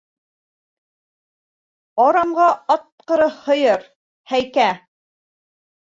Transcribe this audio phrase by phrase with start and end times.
[2.05, 3.85] Арамға атҡыры һыйыр,
[4.33, 4.71] һәйкә!